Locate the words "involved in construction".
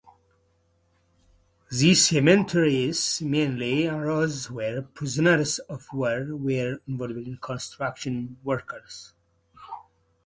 6.87-8.37